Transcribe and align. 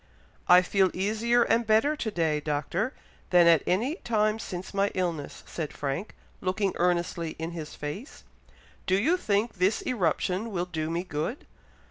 "I 0.47 0.63
feel 0.63 0.89
easier 0.95 1.43
and 1.43 1.67
better 1.67 1.95
to 1.95 2.09
day, 2.09 2.39
Doctor, 2.39 2.91
than 3.29 3.45
at 3.45 3.61
any 3.67 3.97
time 3.97 4.39
since 4.39 4.73
my 4.73 4.87
illness," 4.95 5.43
said 5.45 5.71
Frank, 5.71 6.15
looking 6.41 6.73
earnestly 6.77 7.35
in 7.37 7.51
his 7.51 7.75
face. 7.75 8.23
"Do 8.87 8.97
you 8.99 9.15
think 9.15 9.53
this 9.59 9.83
eruption 9.85 10.49
will 10.51 10.65
do 10.65 10.89
me 10.89 11.03
good? 11.03 11.45